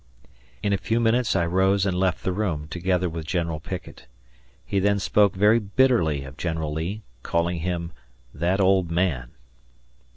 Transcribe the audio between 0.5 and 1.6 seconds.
In a few minutes I